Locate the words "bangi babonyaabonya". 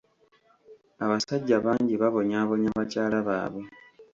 1.65-2.69